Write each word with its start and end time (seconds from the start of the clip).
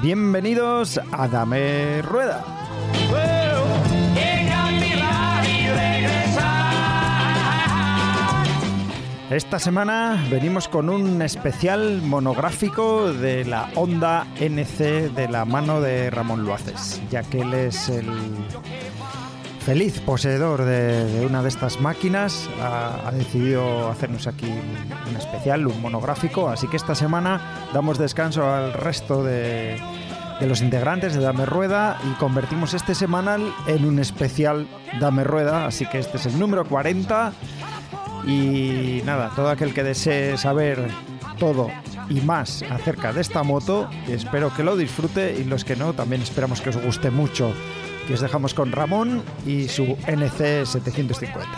bienvenidos 0.00 0.98
a 1.12 1.28
Dame 1.28 2.00
Rueda. 2.00 2.42
Esta 9.28 9.58
semana 9.58 10.26
venimos 10.30 10.66
con 10.66 10.88
un 10.88 11.20
especial 11.20 12.00
monográfico 12.00 13.12
de 13.12 13.44
la 13.44 13.68
Honda 13.74 14.26
NC 14.40 15.12
de 15.14 15.28
la 15.28 15.44
mano 15.44 15.82
de 15.82 16.08
Ramón 16.08 16.44
Luaces, 16.44 17.02
ya 17.10 17.22
que 17.22 17.40
él 17.40 17.52
es 17.52 17.90
el 17.90 18.06
feliz 19.60 20.00
poseedor 20.00 20.64
de, 20.64 21.24
una 21.24 21.42
de 21.42 21.48
estas 21.48 21.80
máquinas, 21.80 22.48
ha, 22.60 23.10
decidido 23.12 23.88
hacernos 23.90 24.26
aquí 24.26 24.46
un, 24.46 25.10
un 25.10 25.16
especial, 25.16 25.66
un 25.66 25.80
monográfico, 25.80 26.48
así 26.48 26.66
que 26.68 26.76
esta 26.76 26.94
semana 26.94 27.68
damos 27.72 27.98
descanso 27.98 28.50
al 28.50 28.72
resto 28.72 29.22
de, 29.22 29.80
de 30.40 30.46
los 30.46 30.62
integrantes 30.62 31.14
de 31.14 31.20
Dame 31.20 31.44
Rueda 31.44 31.98
y 32.10 32.14
convertimos 32.14 32.72
este 32.72 32.94
semanal 32.94 33.54
en 33.66 33.84
un 33.84 33.98
especial 33.98 34.66
Dame 34.98 35.22
Rueda, 35.22 35.66
así 35.66 35.86
que 35.86 35.98
este 35.98 36.16
es 36.16 36.26
el 36.26 36.38
número 36.38 36.64
40 36.64 37.32
y 38.26 39.02
nada, 39.04 39.30
todo 39.36 39.50
aquel 39.50 39.74
que 39.74 39.82
desee 39.82 40.38
saber 40.38 40.88
todo 41.38 41.68
y 42.08 42.20
más 42.22 42.62
acerca 42.62 43.12
de 43.12 43.20
esta 43.20 43.42
moto, 43.42 43.88
espero 44.08 44.52
que 44.54 44.64
lo 44.64 44.76
disfrute 44.76 45.36
y 45.38 45.44
los 45.44 45.64
que 45.64 45.76
no, 45.76 45.92
también 45.92 46.22
esperamos 46.22 46.60
que 46.60 46.70
os 46.70 46.76
guste 46.82 47.10
mucho. 47.10 47.52
Y 48.10 48.12
os 48.12 48.20
dejamos 48.20 48.54
con 48.54 48.72
Ramón 48.72 49.22
y 49.46 49.68
su 49.68 49.96
NC 50.08 50.66
750. 50.66 51.48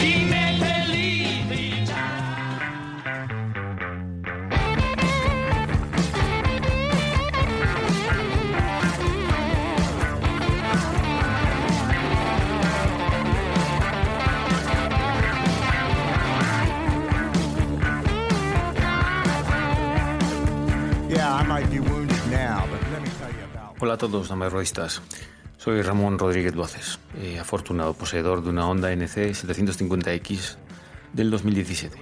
Dime 0.00 0.58
feliz 0.58 1.46
Yeah, 21.10 21.34
I 21.34 22.85
Hola 23.78 23.94
a 23.94 23.98
todos, 23.98 24.30
damerroístas. 24.30 25.02
Soy 25.58 25.82
Ramón 25.82 26.18
Rodríguez 26.18 26.54
Duaces, 26.54 26.98
eh, 27.18 27.38
afortunado 27.38 27.92
poseedor 27.92 28.42
de 28.42 28.48
una 28.48 28.66
Honda 28.66 28.90
NC 28.90 29.34
750X 29.34 30.56
del 31.12 31.30
2017. 31.30 31.98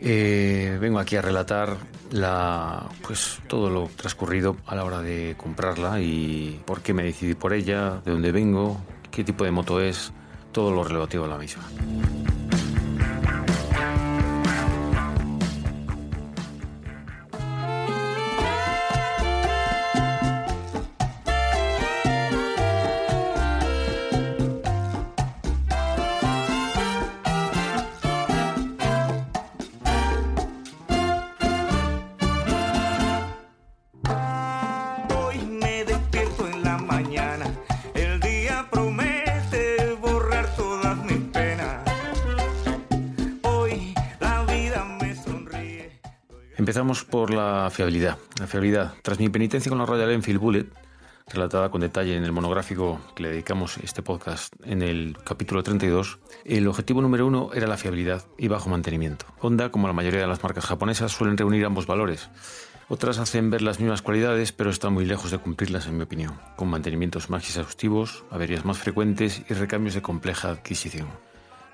Eh, 0.00 0.78
vengo 0.80 1.00
aquí 1.00 1.16
a 1.16 1.22
relatar 1.22 1.76
la, 2.12 2.88
pues, 3.02 3.40
todo 3.48 3.68
lo 3.68 3.90
transcurrido 3.96 4.58
a 4.64 4.76
la 4.76 4.84
hora 4.84 5.02
de 5.02 5.34
comprarla 5.36 6.00
y 6.00 6.62
por 6.64 6.82
qué 6.82 6.94
me 6.94 7.02
decidí 7.02 7.34
por 7.34 7.52
ella, 7.52 8.00
de 8.04 8.12
dónde 8.12 8.30
vengo, 8.30 8.80
qué 9.10 9.24
tipo 9.24 9.42
de 9.42 9.50
moto 9.50 9.80
es, 9.80 10.12
todo 10.52 10.70
lo 10.70 10.84
relativo 10.84 11.24
a 11.24 11.28
la 11.28 11.36
misma. 11.36 11.64
Empezamos 46.68 47.02
por 47.02 47.32
la 47.32 47.70
fiabilidad. 47.72 48.18
La 48.38 48.46
fiabilidad. 48.46 48.92
Tras 49.00 49.18
mi 49.18 49.30
penitencia 49.30 49.70
con 49.70 49.78
la 49.78 49.86
Royal 49.86 50.10
Enfield 50.10 50.38
Bullet, 50.38 50.66
relatada 51.32 51.70
con 51.70 51.80
detalle 51.80 52.14
en 52.14 52.24
el 52.24 52.32
monográfico 52.32 53.00
que 53.16 53.22
le 53.22 53.30
dedicamos 53.30 53.78
este 53.78 54.02
podcast 54.02 54.52
en 54.64 54.82
el 54.82 55.16
capítulo 55.24 55.62
32, 55.62 56.18
el 56.44 56.68
objetivo 56.68 57.00
número 57.00 57.26
uno 57.26 57.48
era 57.54 57.66
la 57.66 57.78
fiabilidad 57.78 58.26
y 58.36 58.48
bajo 58.48 58.68
mantenimiento. 58.68 59.24
Honda, 59.40 59.70
como 59.70 59.86
la 59.86 59.94
mayoría 59.94 60.20
de 60.20 60.26
las 60.26 60.42
marcas 60.42 60.66
japonesas, 60.66 61.10
suelen 61.10 61.38
reunir 61.38 61.64
ambos 61.64 61.86
valores. 61.86 62.28
Otras 62.90 63.16
hacen 63.16 63.48
ver 63.48 63.62
las 63.62 63.80
mismas 63.80 64.02
cualidades, 64.02 64.52
pero 64.52 64.68
están 64.68 64.92
muy 64.92 65.06
lejos 65.06 65.30
de 65.30 65.38
cumplirlas, 65.38 65.86
en 65.86 65.96
mi 65.96 66.02
opinión, 66.02 66.38
con 66.56 66.68
mantenimientos 66.68 67.30
más 67.30 67.44
exhaustivos, 67.44 68.24
averías 68.30 68.66
más 68.66 68.76
frecuentes 68.76 69.40
y 69.48 69.54
recambios 69.54 69.94
de 69.94 70.02
compleja 70.02 70.50
adquisición. 70.50 71.08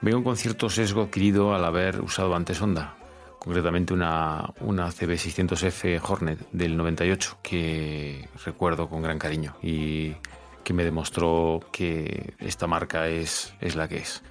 Vengo 0.03 0.23
con 0.23 0.37
cierto 0.37 0.71
sesgo 0.71 1.03
adquirido 1.03 1.53
al 1.53 1.65
haber 1.65 2.01
usado 2.01 2.37
antes 2.37 2.63
Honda, 2.63 2.95
concretamente 3.45 3.93
una, 3.93 4.55
una 4.61 4.89
CB600F 4.89 6.01
Hornet 6.09 6.39
del 6.51 6.79
98 6.79 7.39
que 7.43 8.27
recuerdo 8.43 8.89
con 8.89 9.03
gran 9.03 9.19
cariño 9.19 9.55
y 9.63 10.15
que 10.65 10.73
me 10.73 10.83
demostró 10.83 11.61
que 11.71 12.33
esta 12.39 12.67
marca 12.67 13.07
es, 13.09 13.53
es 13.61 13.77
la 13.77 13.87
que 13.87 13.99
es. 13.99 14.23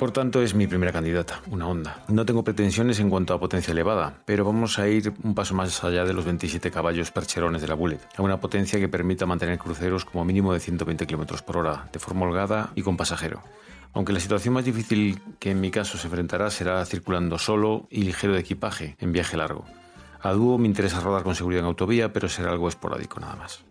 Por 0.00 0.12
tanto, 0.12 0.40
es 0.40 0.54
mi 0.54 0.66
primera 0.66 0.92
candidata, 0.92 1.42
una 1.50 1.68
Honda. 1.68 2.02
No 2.08 2.24
tengo 2.24 2.42
pretensiones 2.42 3.00
en 3.00 3.10
cuanto 3.10 3.34
a 3.34 3.38
potencia 3.38 3.72
elevada, 3.72 4.22
pero 4.24 4.46
vamos 4.46 4.78
a 4.78 4.88
ir 4.88 5.12
un 5.22 5.34
paso 5.34 5.54
más 5.54 5.84
allá 5.84 6.06
de 6.06 6.14
los 6.14 6.24
27 6.24 6.70
caballos 6.70 7.10
percherones 7.10 7.60
de 7.60 7.68
la 7.68 7.74
Bullet, 7.74 8.00
a 8.16 8.22
una 8.22 8.40
potencia 8.40 8.80
que 8.80 8.88
permita 8.88 9.26
mantener 9.26 9.58
cruceros 9.58 10.06
como 10.06 10.24
mínimo 10.24 10.54
de 10.54 10.60
120 10.60 11.06
km 11.06 11.42
por 11.42 11.58
hora, 11.58 11.90
de 11.92 11.98
forma 11.98 12.24
holgada 12.24 12.70
y 12.74 12.80
con 12.80 12.96
pasajero. 12.96 13.42
Aunque 13.92 14.14
la 14.14 14.20
situación 14.20 14.54
más 14.54 14.64
difícil 14.64 15.20
que 15.38 15.50
en 15.50 15.60
mi 15.60 15.70
caso 15.70 15.98
se 15.98 16.06
enfrentará 16.06 16.50
será 16.50 16.82
circulando 16.86 17.36
solo 17.36 17.86
y 17.90 18.04
ligero 18.04 18.32
de 18.32 18.40
equipaje 18.40 18.96
en 19.00 19.12
viaje 19.12 19.36
largo. 19.36 19.66
A 20.22 20.32
dúo 20.32 20.56
me 20.56 20.66
interesa 20.66 21.00
rodar 21.00 21.24
con 21.24 21.34
seguridad 21.34 21.60
en 21.60 21.66
autovía, 21.66 22.10
pero 22.10 22.30
será 22.30 22.52
algo 22.52 22.70
esporádico 22.70 23.20
nada 23.20 23.36
más. 23.36 23.64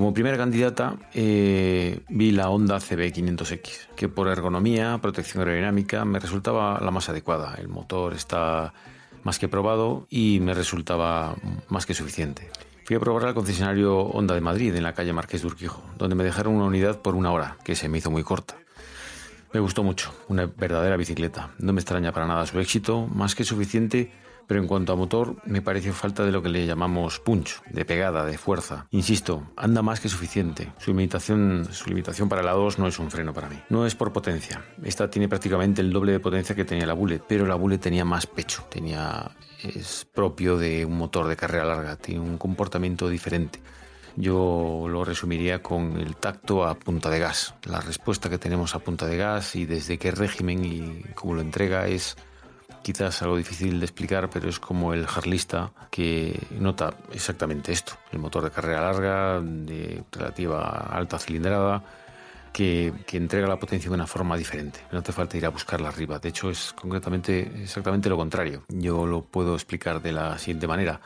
Como 0.00 0.14
primera 0.14 0.38
candidata 0.38 0.96
eh, 1.12 2.00
vi 2.08 2.32
la 2.32 2.48
Honda 2.48 2.78
CB500X, 2.78 3.88
que 3.94 4.08
por 4.08 4.28
ergonomía, 4.28 4.98
protección 5.02 5.42
aerodinámica 5.42 6.06
me 6.06 6.18
resultaba 6.18 6.80
la 6.80 6.90
más 6.90 7.10
adecuada. 7.10 7.56
El 7.58 7.68
motor 7.68 8.14
está 8.14 8.72
más 9.24 9.38
que 9.38 9.46
probado 9.46 10.06
y 10.08 10.40
me 10.40 10.54
resultaba 10.54 11.36
más 11.68 11.84
que 11.84 11.92
suficiente. 11.92 12.48
Fui 12.86 12.96
a 12.96 13.00
probar 13.00 13.26
al 13.26 13.34
concesionario 13.34 13.98
Honda 13.98 14.34
de 14.34 14.40
Madrid 14.40 14.74
en 14.74 14.84
la 14.84 14.94
calle 14.94 15.12
Marqués 15.12 15.42
de 15.42 15.48
Urquijo, 15.48 15.82
donde 15.98 16.14
me 16.14 16.24
dejaron 16.24 16.54
una 16.54 16.64
unidad 16.64 17.02
por 17.02 17.14
una 17.14 17.30
hora, 17.30 17.58
que 17.62 17.76
se 17.76 17.90
me 17.90 17.98
hizo 17.98 18.10
muy 18.10 18.22
corta. 18.22 18.56
Me 19.52 19.60
gustó 19.60 19.82
mucho, 19.82 20.14
una 20.28 20.46
verdadera 20.46 20.96
bicicleta. 20.96 21.50
No 21.58 21.74
me 21.74 21.80
extraña 21.82 22.10
para 22.12 22.26
nada 22.26 22.46
su 22.46 22.58
éxito, 22.58 23.06
más 23.06 23.34
que 23.34 23.44
suficiente 23.44 24.10
Pero 24.50 24.62
en 24.62 24.66
cuanto 24.66 24.92
a 24.92 24.96
motor, 24.96 25.36
me 25.44 25.62
pareció 25.62 25.92
falta 25.92 26.24
de 26.24 26.32
lo 26.32 26.42
que 26.42 26.48
le 26.48 26.66
llamamos 26.66 27.20
punch, 27.20 27.62
de 27.70 27.84
pegada, 27.84 28.24
de 28.24 28.36
fuerza. 28.36 28.88
Insisto, 28.90 29.44
anda 29.56 29.80
más 29.80 30.00
que 30.00 30.08
suficiente. 30.08 30.72
Su 30.76 30.90
limitación, 30.90 31.68
su 31.70 31.88
limitación 31.88 32.28
para 32.28 32.42
la 32.42 32.50
2 32.50 32.80
no 32.80 32.88
es 32.88 32.98
un 32.98 33.12
freno 33.12 33.32
para 33.32 33.48
mí. 33.48 33.54
No 33.68 33.86
es 33.86 33.94
por 33.94 34.12
potencia. 34.12 34.64
Esta 34.82 35.08
tiene 35.08 35.28
prácticamente 35.28 35.82
el 35.82 35.92
doble 35.92 36.10
de 36.10 36.18
potencia 36.18 36.56
que 36.56 36.64
tenía 36.64 36.84
la 36.84 36.94
Bullet, 36.94 37.22
pero 37.28 37.46
la 37.46 37.54
Bullet 37.54 37.78
tenía 37.78 38.04
más 38.04 38.26
pecho. 38.26 38.66
Tenía 38.68 39.30
es 39.62 40.04
propio 40.12 40.58
de 40.58 40.84
un 40.84 40.98
motor 40.98 41.28
de 41.28 41.36
carrera 41.36 41.64
larga, 41.64 41.94
tiene 41.94 42.20
un 42.20 42.36
comportamiento 42.36 43.08
diferente. 43.08 43.60
Yo 44.16 44.86
lo 44.88 45.04
resumiría 45.04 45.62
con 45.62 45.96
el 45.96 46.16
tacto 46.16 46.64
a 46.66 46.74
punta 46.74 47.08
de 47.08 47.20
gas. 47.20 47.54
La 47.66 47.80
respuesta 47.80 48.28
que 48.28 48.38
tenemos 48.38 48.74
a 48.74 48.80
punta 48.80 49.06
de 49.06 49.16
gas 49.16 49.54
y 49.54 49.64
desde 49.64 49.96
qué 49.96 50.10
régimen 50.10 50.64
y 50.64 51.04
cómo 51.14 51.34
lo 51.34 51.40
entrega 51.40 51.86
es 51.86 52.16
quizás 52.82 53.22
algo 53.22 53.36
difícil 53.36 53.78
de 53.78 53.86
explicar, 53.86 54.30
pero 54.30 54.48
es 54.48 54.58
como 54.58 54.92
el 54.94 55.06
harlista 55.06 55.72
que 55.90 56.38
nota 56.58 56.94
exactamente 57.12 57.72
esto. 57.72 57.94
El 58.12 58.18
motor 58.18 58.44
de 58.44 58.50
carrera 58.50 58.80
larga, 58.82 59.40
de 59.40 60.02
relativa 60.12 60.88
alta 60.90 61.18
cilindrada, 61.18 61.82
que, 62.52 62.92
que, 63.06 63.16
entrega 63.16 63.46
la 63.46 63.58
potencia 63.58 63.88
de 63.88 63.94
una 63.94 64.06
forma 64.06 64.36
diferente. 64.36 64.80
No 64.90 64.98
hace 64.98 65.12
falta 65.12 65.36
ir 65.36 65.46
a 65.46 65.50
buscarla 65.50 65.88
arriba. 65.88 66.18
De 66.18 66.30
hecho, 66.30 66.50
es 66.50 66.72
concretamente 66.72 67.40
exactamente 67.62 68.08
lo 68.08 68.16
contrario. 68.16 68.64
Yo 68.68 69.06
lo 69.06 69.22
puedo 69.22 69.54
explicar 69.54 70.02
de 70.02 70.12
la 70.12 70.38
siguiente 70.38 70.66
manera. 70.66 71.00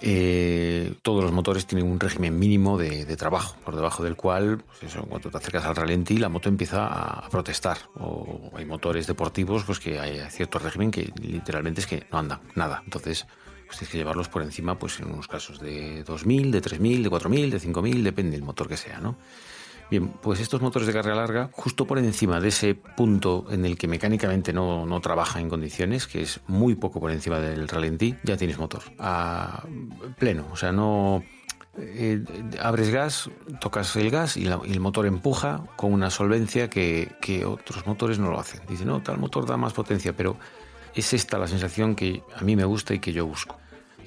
Eh, 0.00 0.94
todos 1.02 1.24
los 1.24 1.32
motores 1.32 1.66
tienen 1.66 1.90
un 1.90 1.98
régimen 1.98 2.38
mínimo 2.38 2.78
de, 2.78 3.04
de 3.04 3.16
trabajo, 3.16 3.56
por 3.64 3.74
debajo 3.74 4.04
del 4.04 4.16
cual, 4.16 4.62
pues 4.64 4.92
eso, 4.92 5.02
cuando 5.02 5.30
te 5.30 5.36
acercas 5.36 5.64
al 5.64 5.76
ralentí, 5.76 6.18
la 6.18 6.28
moto 6.28 6.48
empieza 6.48 6.86
a, 6.86 7.28
protestar. 7.28 7.78
O 7.98 8.50
hay 8.54 8.64
motores 8.64 9.06
deportivos 9.06 9.64
pues 9.64 9.80
que 9.80 9.98
hay 9.98 10.20
cierto 10.30 10.58
régimen 10.58 10.90
que 10.90 11.12
literalmente 11.20 11.80
es 11.80 11.86
que 11.86 12.06
no 12.12 12.18
andan, 12.18 12.40
nada. 12.54 12.82
Entonces, 12.84 13.26
pues 13.66 13.78
tienes 13.78 13.92
que 13.92 13.98
llevarlos 13.98 14.28
por 14.28 14.42
encima, 14.42 14.78
pues 14.78 15.00
en 15.00 15.10
unos 15.12 15.28
casos 15.28 15.60
de 15.60 16.04
2.000, 16.04 16.50
de 16.50 16.62
3.000, 16.62 17.02
de 17.02 17.10
4.000, 17.10 17.50
de 17.50 17.60
5.000, 17.60 18.02
depende 18.02 18.32
del 18.32 18.44
motor 18.44 18.68
que 18.68 18.76
sea, 18.76 19.00
¿no? 19.00 19.16
Bien, 19.90 20.08
pues 20.08 20.40
estos 20.40 20.60
motores 20.60 20.86
de 20.86 20.92
carga 20.92 21.14
larga, 21.14 21.48
justo 21.52 21.86
por 21.86 21.98
encima 21.98 22.40
de 22.40 22.48
ese 22.48 22.74
punto 22.74 23.46
en 23.50 23.64
el 23.64 23.78
que 23.78 23.88
mecánicamente 23.88 24.52
no, 24.52 24.84
no 24.84 25.00
trabaja 25.00 25.40
en 25.40 25.48
condiciones, 25.48 26.06
que 26.06 26.22
es 26.22 26.40
muy 26.46 26.74
poco 26.74 27.00
por 27.00 27.10
encima 27.10 27.38
del 27.38 27.66
ralentí, 27.68 28.14
ya 28.22 28.36
tienes 28.36 28.58
motor. 28.58 28.82
A 28.98 29.64
pleno, 30.18 30.46
o 30.52 30.56
sea, 30.56 30.72
no... 30.72 31.24
Eh, 31.80 32.24
abres 32.60 32.90
gas, 32.90 33.30
tocas 33.60 33.94
el 33.94 34.10
gas 34.10 34.36
y, 34.36 34.44
la, 34.44 34.60
y, 34.64 34.72
el 34.72 34.80
motor 34.80 35.06
empuja 35.06 35.62
con 35.76 35.92
una 35.92 36.10
solvencia 36.10 36.68
que, 36.68 37.12
que 37.20 37.44
otros 37.44 37.86
motores 37.86 38.18
no 38.18 38.30
lo 38.30 38.40
hacen. 38.40 38.60
Dice, 38.68 38.84
no, 38.84 39.00
tal 39.00 39.18
motor 39.18 39.46
da 39.46 39.56
más 39.56 39.74
potencia, 39.74 40.12
pero 40.12 40.36
es 40.94 41.12
esta 41.12 41.38
la 41.38 41.46
sensación 41.46 41.94
que 41.94 42.24
a 42.36 42.42
mí 42.42 42.56
me 42.56 42.64
gusta 42.64 42.94
y 42.94 42.98
que 42.98 43.12
yo 43.12 43.26
busco. 43.26 43.56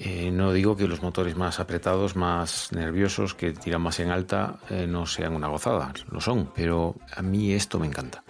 Eh, 0.04 0.32
no 0.32 0.52
digo 0.52 0.74
que 0.76 0.88
los 0.88 1.00
motores 1.00 1.36
más 1.36 1.60
apretados, 1.60 2.16
más 2.16 2.72
nerviosos, 2.72 3.34
que 3.34 3.52
tiran 3.52 3.82
más 3.82 4.00
en 4.00 4.10
alta, 4.10 4.58
eh, 4.68 4.88
no 4.88 5.06
sean 5.06 5.32
una 5.32 5.46
gozada, 5.46 5.92
lo 6.10 6.20
son, 6.20 6.50
pero 6.52 6.96
a 7.14 7.22
mí 7.22 7.52
esto 7.52 7.78
me 7.78 7.86
encanta. 7.86 8.24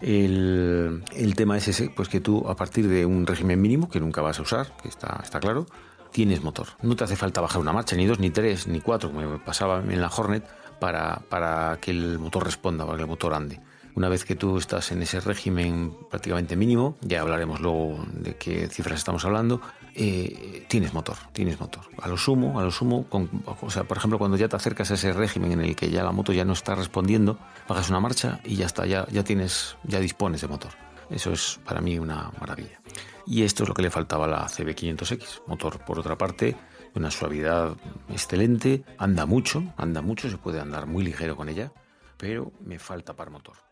El, 0.00 1.04
tema 1.36 1.56
es 1.56 1.68
ese, 1.68 1.90
pues 1.90 2.08
que 2.08 2.18
tú 2.18 2.44
a 2.48 2.56
partir 2.56 2.88
de 2.88 3.06
un 3.06 3.24
régimen 3.24 3.62
mínimo, 3.62 3.88
que 3.88 4.00
nunca 4.00 4.20
vas 4.20 4.40
a 4.40 4.42
usar, 4.42 4.76
que 4.82 4.88
está, 4.88 5.20
está 5.22 5.38
claro, 5.38 5.66
tienes 6.10 6.42
motor. 6.42 6.66
No 6.82 6.96
te 6.96 7.04
hace 7.04 7.14
falta 7.14 7.40
bajar 7.40 7.60
una 7.60 7.72
marcha, 7.72 7.94
ni 7.94 8.04
dos, 8.04 8.18
ni 8.18 8.30
tres, 8.30 8.66
ni 8.66 8.80
cuatro, 8.80 9.12
como 9.12 9.30
me 9.30 9.38
pasaba 9.38 9.78
en 9.78 10.00
la 10.00 10.08
Hornet, 10.08 10.44
para 10.80 11.78
que 11.80 11.92
el 11.92 12.18
motor 12.18 12.44
responda, 12.44 12.84
para 12.84 12.96
que 12.96 13.02
el 13.02 13.08
motor 13.08 13.32
ande. 13.32 13.60
Una 13.94 14.08
vez 14.08 14.24
que 14.24 14.34
tú 14.34 14.56
estás 14.56 14.90
en 14.90 15.02
ese 15.02 15.20
régimen 15.20 15.94
prácticamente 16.08 16.56
mínimo, 16.56 16.96
ya 17.02 17.20
hablaremos 17.20 17.60
luego 17.60 18.04
de 18.14 18.36
qué 18.36 18.68
cifras 18.68 18.98
estamos 18.98 19.24
hablando, 19.26 19.60
eh, 19.94 20.64
tienes 20.68 20.94
motor, 20.94 21.16
tienes 21.32 21.60
motor. 21.60 21.84
A 22.00 22.08
lo 22.08 22.16
sumo, 22.16 22.58
a 22.58 22.62
lo 22.62 22.70
sumo, 22.70 23.06
o 23.10 23.70
sea, 23.70 23.84
por 23.84 23.98
ejemplo, 23.98 24.18
cuando 24.18 24.38
ya 24.38 24.48
te 24.48 24.56
acercas 24.56 24.90
a 24.90 24.94
ese 24.94 25.12
régimen 25.12 25.52
en 25.52 25.60
el 25.60 25.76
que 25.76 25.90
ya 25.90 26.02
la 26.02 26.12
moto 26.12 26.32
ya 26.32 26.44
no 26.46 26.54
está 26.54 26.74
respondiendo, 26.74 27.38
bajas 27.68 27.90
una 27.90 28.00
marcha 28.00 28.40
y 28.44 28.56
ya 28.56 28.66
está, 28.66 28.86
ya, 28.86 29.06
ya 29.10 29.24
tienes, 29.24 29.76
ya 29.84 30.00
dispones 30.00 30.40
de 30.40 30.48
motor. 30.48 30.72
Eso 31.10 31.32
es 31.32 31.60
para 31.64 31.82
mí 31.82 31.98
una 31.98 32.30
maravilla. 32.40 32.80
Y 33.26 33.42
esto 33.42 33.64
es 33.64 33.68
lo 33.68 33.74
que 33.74 33.82
le 33.82 33.90
faltaba 33.90 34.24
a 34.24 34.28
la 34.28 34.46
CB500X. 34.46 35.42
Motor, 35.46 35.84
por 35.84 35.98
otra 35.98 36.16
parte, 36.16 36.56
una 36.94 37.10
suavidad 37.10 37.76
excelente, 38.08 38.84
anda 38.96 39.26
mucho, 39.26 39.62
anda 39.76 40.00
mucho, 40.00 40.30
se 40.30 40.38
puede 40.38 40.60
andar 40.60 40.86
muy 40.86 41.04
ligero 41.04 41.36
con 41.36 41.50
ella, 41.50 41.72
pero 42.16 42.52
me 42.64 42.78
falta 42.78 43.14
par 43.14 43.30
motor. 43.30 43.71